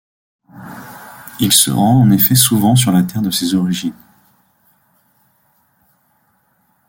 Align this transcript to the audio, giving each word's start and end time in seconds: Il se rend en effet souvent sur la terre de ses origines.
Il 1.39 1.51
se 1.53 1.69
rend 1.69 2.01
en 2.01 2.09
effet 2.09 2.33
souvent 2.33 2.75
sur 2.75 2.91
la 2.91 3.03
terre 3.03 3.21
de 3.21 3.29
ses 3.29 3.53
origines. 3.53 3.93